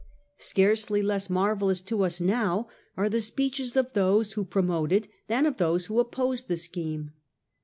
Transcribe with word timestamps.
Scarcely 0.39 1.03
less 1.03 1.29
marvellous 1.29 1.79
to 1.81 2.01
us 2.03 2.19
now 2.19 2.67
are 2.97 3.07
the 3.07 3.21
speeches 3.21 3.77
of 3.77 3.93
those 3.93 4.33
who 4.33 4.43
promoted 4.43 5.07
than 5.27 5.45
of 5.45 5.57
those 5.57 5.85
who 5.85 5.99
opposed 5.99 6.47
the 6.47 6.57
scheme. 6.57 7.11